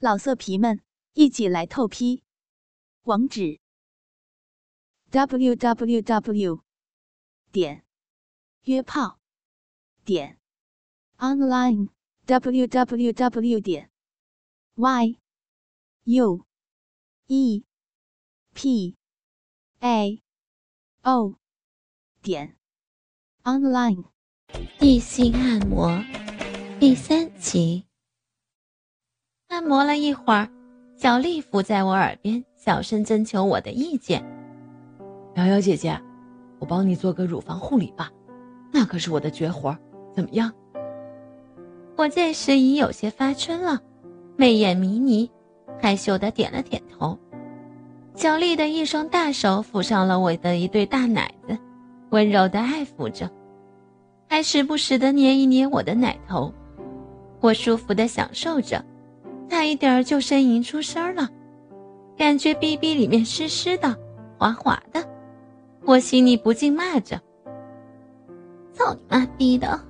[0.00, 0.80] 老色皮们，
[1.14, 2.22] 一起来透批！
[3.02, 3.58] 网址
[5.10, 6.62] ：w w w
[7.50, 7.84] 点
[8.62, 9.18] 约炮
[10.04, 10.38] 点
[11.16, 11.88] online
[12.26, 13.90] w w w 点
[14.76, 15.18] y
[16.04, 16.46] u
[17.26, 17.64] e
[18.54, 18.96] p
[19.80, 20.22] a
[21.02, 21.34] o
[22.22, 22.56] 点
[23.42, 24.04] online。
[24.80, 26.04] 异性按摩
[26.78, 27.87] 第三集。
[29.58, 30.48] 按摩了一会儿，
[30.96, 34.24] 小丽伏在我耳边，小声征求我的意见
[35.34, 36.00] ：“瑶瑶姐姐，
[36.60, 38.08] 我帮你做个乳房护理吧，
[38.72, 39.76] 那可是我的绝活，
[40.14, 40.52] 怎么样？”
[41.98, 43.80] 我这时已有些发春了，
[44.36, 45.28] 媚眼迷离，
[45.80, 47.18] 害羞的点了点头。
[48.14, 51.58] 小丽的一双大手抚上了我的一对大奶子，
[52.10, 53.28] 温柔的爱抚着，
[54.28, 56.54] 还时不时的捏一捏我的奶头，
[57.40, 58.84] 我舒服的享受着。
[59.48, 61.28] 差一点就呻吟出声了，
[62.16, 63.96] 感觉逼逼里面湿湿的、
[64.38, 65.04] 滑滑的，
[65.84, 67.20] 我心里不禁骂着
[68.72, 69.80] ：“操你妈逼的！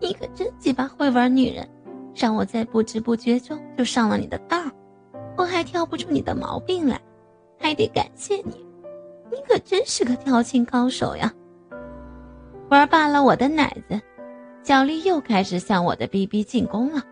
[0.00, 1.68] 你可真鸡巴会玩女人，
[2.14, 4.70] 让我在不知不觉中就上了你的当
[5.36, 7.00] 我还挑不出你的毛病来，
[7.58, 8.64] 还得感谢你，
[9.30, 11.32] 你可真是个调情高手呀！”
[12.70, 14.00] 玩罢了我的奶子，
[14.62, 17.02] 小丽又开始向我的逼逼进攻了。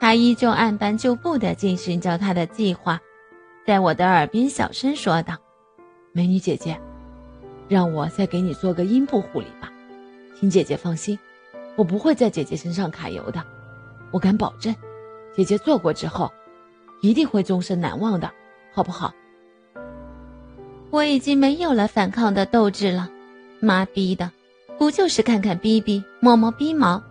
[0.00, 3.00] 他依旧按班就步地进行着他的计划，
[3.66, 5.34] 在我的耳边小声说道
[6.12, 6.80] ：“美女姐姐，
[7.68, 9.72] 让我再给你做个阴部护理吧，
[10.38, 11.18] 请姐姐放心，
[11.76, 13.42] 我不会在姐姐身上揩油的，
[14.12, 14.74] 我敢保证，
[15.36, 16.30] 姐姐做过之后，
[17.02, 18.30] 一定会终身难忘的，
[18.72, 19.12] 好不好？”
[20.90, 23.10] 我已经没有了反抗的斗志了，
[23.60, 24.30] 妈逼的，
[24.78, 27.02] 不就是看看逼逼，摸摸逼毛，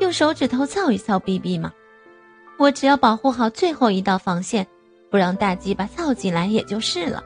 [0.00, 1.72] 用手指头操一操逼逼吗？
[2.58, 4.66] 我只要保护好最后一道防线，
[5.10, 7.22] 不让大鸡巴操进来也就是了。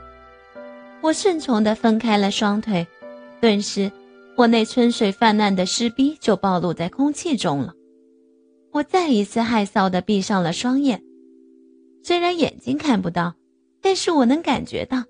[1.03, 2.87] 我顺从地分开了双腿，
[3.41, 3.93] 顿时，
[4.37, 7.75] 我那春水泛滥的湿逼就暴露在空气中了。
[8.73, 11.03] 我再一次害臊地闭上了双眼，
[12.03, 13.35] 虽然眼睛看不到，
[13.83, 15.05] 但是我能感觉到，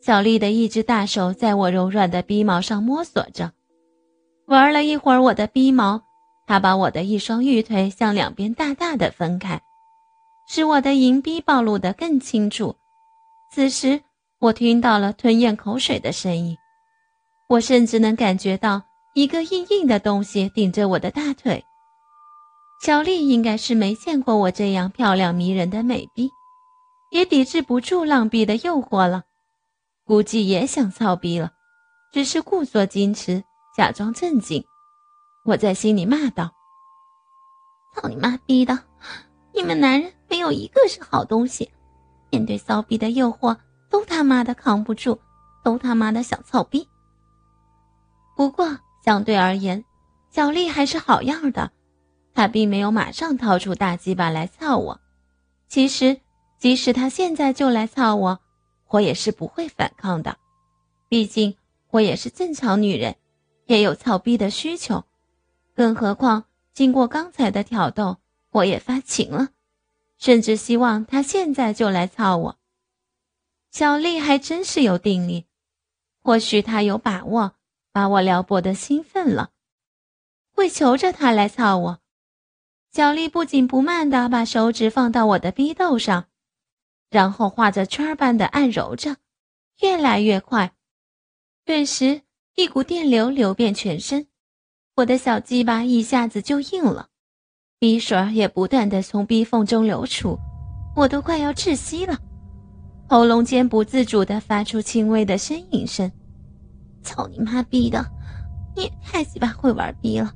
[0.00, 3.52] 小丽的一只大手在我柔软的逼毛上摸索着，
[4.46, 6.02] 玩了一会儿我的逼毛。
[6.50, 9.62] 他把我的一双玉腿向两边大大的分开，
[10.48, 12.74] 使我的银逼暴露得更清楚。
[13.52, 14.02] 此时，
[14.40, 16.58] 我听到了吞咽口水的声音，
[17.48, 18.82] 我甚至能感觉到
[19.14, 21.64] 一个硬硬的东西顶着我的大腿。
[22.84, 26.28] 小丽应该是没见过我这样漂亮迷人的美逼，
[27.12, 29.22] 也抵制不住浪逼的诱惑了，
[30.04, 31.52] 估计也想操逼了，
[32.12, 33.44] 只是故作矜持，
[33.76, 34.64] 假装正经。
[35.42, 36.52] 我在心里骂道
[37.96, 38.78] ：“操你妈逼的！
[39.54, 41.70] 你们男人没有一个是好东西，
[42.30, 43.56] 面对骚逼的诱惑
[43.88, 45.18] 都他妈的扛不住，
[45.64, 46.86] 都他妈的想操逼。
[48.36, 49.82] 不过相对而言，
[50.30, 51.72] 小丽还是好样的，
[52.34, 55.00] 她并没有马上掏出大鸡巴来操我。
[55.68, 56.20] 其实，
[56.58, 58.38] 即使她现在就来操我，
[58.88, 60.36] 我也是不会反抗的，
[61.08, 61.56] 毕竟
[61.90, 63.16] 我也是正常女人，
[63.66, 65.02] 也有操逼的需求。”
[65.74, 68.18] 更何况，经过刚才的挑逗，
[68.50, 69.50] 我也发情了，
[70.18, 72.58] 甚至希望他现在就来操我。
[73.70, 75.46] 小丽还真是有定力，
[76.22, 77.54] 或许她有把握
[77.92, 79.50] 把我撩拨的兴奋了，
[80.52, 82.00] 会求着他来操我。
[82.92, 86.26] 小丽不紧不慢地把手指放到我的逼斗上，
[87.08, 89.18] 然后画着圈般的按揉着，
[89.80, 90.74] 越来越快，
[91.64, 92.22] 顿时
[92.56, 94.26] 一股电流流遍全身。
[95.00, 97.06] 我的小鸡巴一下子就硬了，
[97.78, 100.38] 鼻水也不断的从逼缝中流出，
[100.94, 102.18] 我都快要窒息了，
[103.08, 106.10] 喉咙间不自主的发出轻微的呻吟声。
[107.02, 108.04] 操你妈逼的，
[108.76, 110.34] 你也太鸡巴会玩逼了！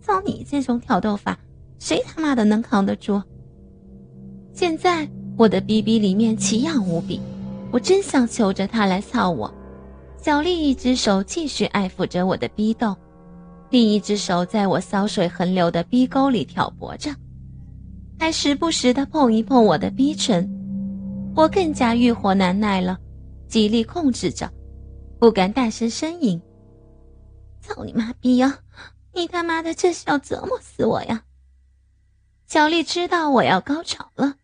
[0.00, 1.36] 操你这种挑逗法，
[1.80, 3.20] 谁他妈的能扛得住？
[4.52, 7.20] 现在我的逼逼里面奇痒无比，
[7.72, 9.52] 我真想求着他来操我。
[10.22, 12.96] 小丽一只手继续爱抚着我的逼洞。
[13.70, 17.14] 另一只手在我骚水横流的逼沟里挑拨着，
[18.18, 20.48] 还时不时的碰一碰我的逼唇，
[21.36, 22.98] 我更加欲火难耐了，
[23.46, 24.50] 极力控制着，
[25.18, 26.40] 不敢大声呻吟。
[27.60, 28.60] 操你妈逼呀！
[29.14, 31.24] 你他妈的这是要折磨死我呀！
[32.46, 34.36] 小丽知道我要高潮了，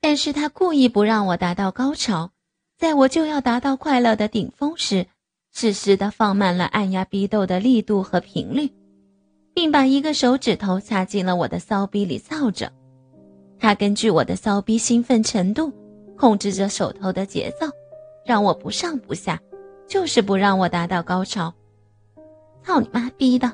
[0.00, 2.30] 但是她故意不让我达到高潮，
[2.78, 5.06] 在我就要达到快乐的顶峰时。
[5.52, 8.70] 适时的放慢了按压逼斗的力度和频率，
[9.52, 12.72] 并把一个手指头插进了我的骚逼里造着。
[13.58, 15.72] 他根据我的骚逼兴奋程度，
[16.16, 17.66] 控制着手头的节奏，
[18.24, 19.38] 让我不上不下，
[19.86, 21.52] 就是不让我达到高潮。
[22.62, 23.52] 操你妈逼的！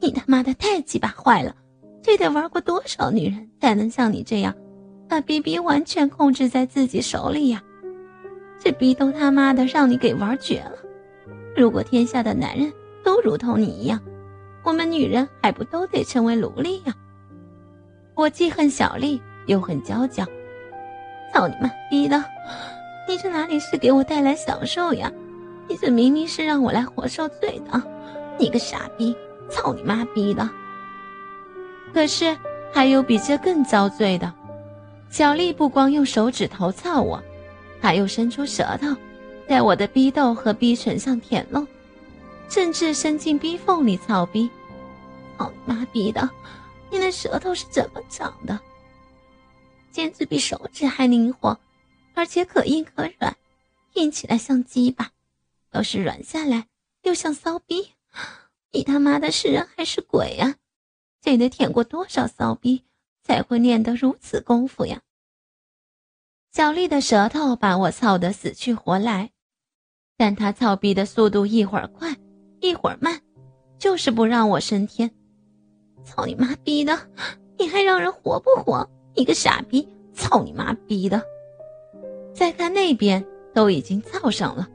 [0.00, 1.54] 你他妈的太鸡巴坏了！
[2.02, 4.54] 这得玩过多少女人才能像你这样，
[5.08, 7.62] 把逼逼完全控制在自己手里呀？
[8.60, 10.78] 这逼都他妈的让你给玩绝了！
[11.56, 12.72] 如果天下的男人
[13.02, 14.00] 都如同你一样，
[14.62, 16.94] 我们女人还不都得成为奴隶呀？
[18.14, 20.24] 我既恨小丽，又恨娇娇。
[21.32, 22.24] 操你妈逼的！
[23.08, 25.10] 你这哪里是给我带来享受呀？
[25.68, 27.82] 你这明明是让我来活受罪的！
[28.38, 29.16] 你个傻逼！
[29.50, 30.48] 操你妈逼的！
[31.92, 32.36] 可是
[32.72, 34.32] 还有比这更遭罪的。
[35.08, 37.22] 小丽不光用手指头操我，
[37.80, 38.88] 还又伸出舌头，
[39.48, 41.66] 在我的逼斗和逼唇上舔弄，
[42.48, 44.50] 甚至伸进逼缝里操逼。
[45.36, 46.28] 操你妈逼的！
[46.90, 48.58] 你那舌头是怎么长的？
[49.90, 51.58] 简直比手指还灵活，
[52.14, 53.36] 而且可硬可软，
[53.94, 55.10] 硬起来像鸡巴，
[55.72, 56.66] 要是软下来
[57.02, 57.92] 又像骚逼。
[58.72, 60.56] 你他妈的是人还是鬼呀？
[61.20, 62.84] 这得舔过多少骚逼
[63.22, 65.02] 才会练得如此功夫呀？
[66.52, 69.30] 小丽的舌头把我操得死去活来，
[70.16, 72.14] 但他操逼的速度一会儿快，
[72.60, 73.20] 一会儿慢，
[73.78, 75.10] 就是不让我升天。
[76.04, 76.98] 操你妈逼的！
[77.58, 78.88] 你还让人活不活？
[79.14, 79.88] 你个傻逼！
[80.12, 81.22] 操你妈逼的！
[82.32, 84.68] 再看那边，都已经操上了，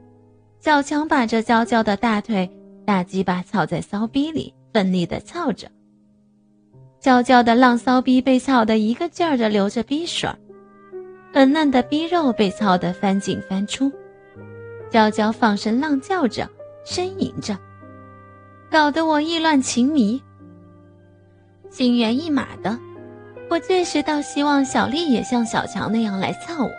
[0.60, 2.50] 小强把这娇娇的大腿。
[2.86, 5.70] 大鸡巴操在骚逼里，奋力的操着。
[6.98, 10.28] 娇娇的浪骚逼被操得一个劲儿的流着逼水，
[11.32, 13.90] 粉嫩的逼肉被操得翻进翻出。
[14.90, 16.48] 娇娇放声浪叫着，
[16.84, 17.56] 呻吟着，
[18.70, 20.20] 搞得我意乱情迷，
[21.70, 22.76] 心猿意马的。
[23.48, 26.70] 我这时倒希望小丽也像小强那样来操我，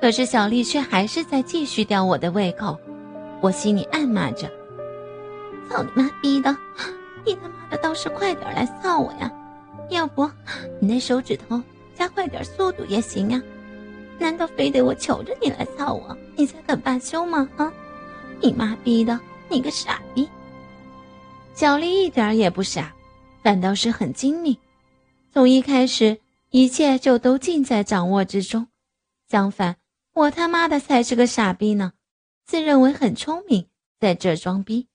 [0.00, 2.78] 可是小丽却还是在继续吊我的胃口。
[3.40, 4.48] 我心里暗骂着。
[5.68, 6.56] 操你妈逼的！
[7.24, 9.30] 你他妈的倒是快点来操我呀！
[9.88, 10.28] 要不
[10.80, 11.60] 你那手指头
[11.94, 13.42] 加快点速度也行呀？
[14.20, 17.48] 难道非得我求着你来操我，你才肯罢休吗？
[17.56, 17.72] 啊！
[18.42, 19.18] 你妈逼的！
[19.48, 20.28] 你个傻逼！
[21.54, 22.94] 小丽一点也不傻，
[23.42, 24.56] 反倒是很精明。
[25.32, 26.20] 从一开始，
[26.50, 28.68] 一切就都尽在掌握之中。
[29.28, 29.76] 相反，
[30.12, 31.94] 我他妈的才是个傻逼呢！
[32.44, 33.68] 自认为很聪明，
[33.98, 34.88] 在这装逼。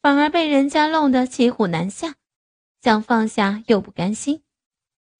[0.00, 2.14] 反而被人家弄得骑虎难下，
[2.80, 4.42] 想放下又不甘心，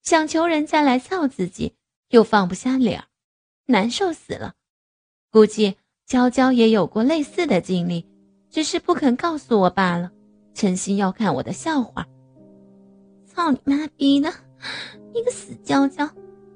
[0.03, 1.75] 想求人家来操自己
[2.09, 3.07] 又放不下脸儿，
[3.67, 4.53] 难受死了。
[5.31, 5.77] 估计
[6.07, 8.07] 娇娇也有过类似的经历，
[8.51, 10.11] 只是不肯告诉我罢了，
[10.55, 12.07] 诚心要看我的笑话。
[13.27, 14.31] 操你妈逼的！
[15.15, 16.09] 你个死娇娇，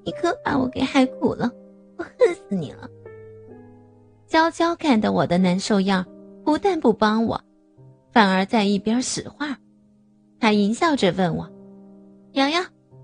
[0.05, 1.51] 你可把我给害苦了，
[1.97, 2.89] 我恨死你了！
[4.27, 6.05] 娇娇看到我的难受样，
[6.45, 7.41] 不但不帮我。
[8.13, 9.57] 反而在一边使坏，
[10.39, 11.51] 他淫笑着问我
[12.33, 12.61] ：“瑶瑶，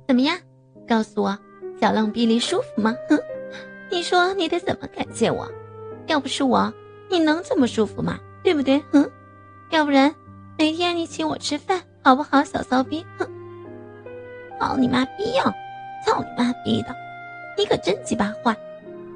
[0.07, 0.39] 怎么样？
[0.87, 1.39] 告诉我，
[1.81, 2.95] 小浪逼里舒服吗？
[3.09, 3.19] 哼，
[3.93, 5.47] 你说你得怎么感谢我？
[6.07, 6.73] 要不是我，
[7.11, 8.19] 你能这么舒服吗？
[8.43, 8.83] 对不对？
[8.93, 9.09] 嗯，
[9.69, 10.13] 要不然
[10.57, 12.43] 哪天你请我吃饭好不好？
[12.43, 13.29] 小骚逼，哼，
[14.59, 15.45] 操你妈逼呀！
[16.07, 16.97] 操你妈逼的，
[17.59, 18.57] 你可真鸡巴坏！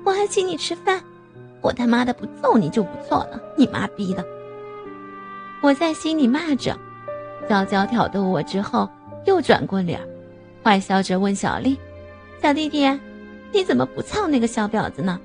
[0.04, 1.02] 我还请你吃饭，
[1.62, 4.23] 我他妈的不揍你就不错了，你妈逼的！”
[5.62, 6.78] 我在心里骂着，
[7.49, 8.87] 娇娇挑逗我之后，
[9.25, 9.99] 又转过脸，
[10.62, 11.78] 坏笑着问小丽
[12.42, 12.87] ：“小弟弟，
[13.53, 15.21] 你怎么不操那个小婊子呢？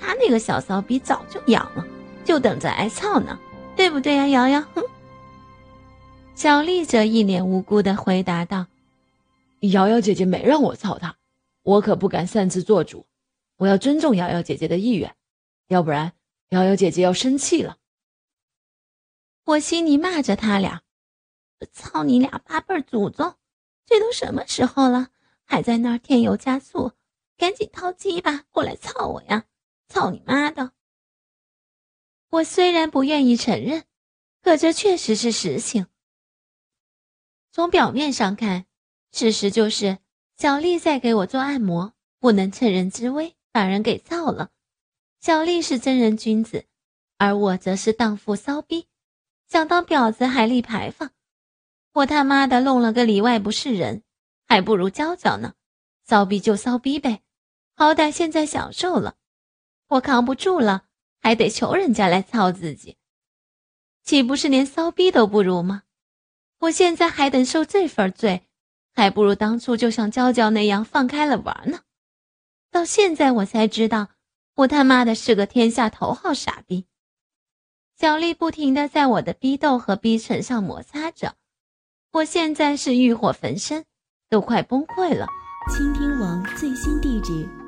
[0.00, 1.84] 他那个小骚逼早就痒了，
[2.24, 3.38] 就等着挨操呢，
[3.76, 4.82] 对不对呀，瑶瑶？”哼。
[6.34, 8.66] 小丽则一脸无辜的回答道
[9.72, 11.16] ：“瑶瑶姐姐没让我操她，
[11.62, 13.06] 我可不敢擅自做主，
[13.56, 15.14] 我要尊重瑶瑶姐姐的意愿，
[15.68, 16.12] 要不然
[16.50, 17.78] 瑶瑶姐姐要生气了。”
[19.46, 20.82] 我心里骂着他俩
[21.72, 23.34] ：“操你俩八辈祖宗！
[23.86, 25.08] 这都什么时候了，
[25.44, 26.92] 还在那儿添油加醋？
[27.36, 29.44] 赶紧掏鸡巴过来操我呀！
[29.88, 30.72] 操你妈的！”
[32.30, 33.84] 我虽然不愿意承认，
[34.42, 35.86] 可这确实是实情。
[37.52, 38.66] 从表面上看，
[39.12, 39.98] 事实就是
[40.36, 44.50] 小丽在给我做按摩，不能趁人之危把人给操了。
[45.20, 46.66] 小丽是真人君子，
[47.16, 48.86] 而我则是荡妇骚逼。
[49.48, 51.12] 想当婊子还立牌坊，
[51.92, 54.02] 我他妈的弄了个里外不是人，
[54.46, 55.54] 还不如娇娇呢。
[56.04, 57.22] 骚逼就骚逼呗，
[57.78, 59.16] 好歹现在享受了，
[59.88, 60.84] 我扛不住了，
[61.20, 62.96] 还得求人家来操自己，
[64.02, 65.82] 岂不是连骚逼都不如吗？
[66.60, 68.46] 我现在还得受这份罪，
[68.94, 71.80] 还不如当初就像娇娇那样放开了玩呢。
[72.70, 74.08] 到现在我才知道，
[74.54, 76.86] 我他妈的是个天下头号傻逼。
[77.98, 81.34] 小丽不停的在我的逼斗和逼唇上摩擦着，
[82.12, 83.84] 我现在是欲火焚身，
[84.30, 85.26] 都快崩溃了。
[85.68, 87.46] 倾听网最新地址，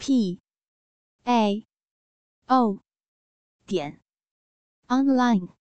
[0.00, 0.40] p
[1.26, 1.66] a
[2.48, 2.80] o
[3.66, 4.00] 点
[4.88, 5.59] online。